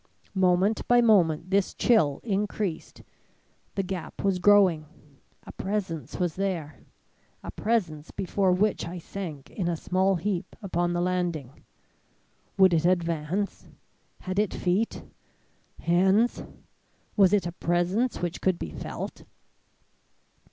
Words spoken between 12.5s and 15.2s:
Would it advance? Had it feet